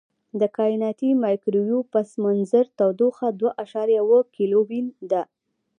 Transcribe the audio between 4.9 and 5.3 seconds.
ده.